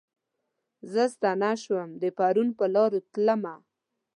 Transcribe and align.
زه 0.91 1.03
ستنه 1.15 1.51
شوم 1.63 1.89
د 2.01 2.03
پرون 2.17 2.49
پرلارو 2.57 2.99
تلمه 3.13 3.55